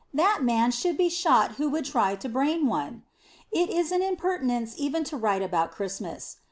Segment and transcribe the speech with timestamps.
[0.15, 3.03] That man should be shot who would try to brain one.
[3.51, 6.37] It is an impertinence even to write about Christmas.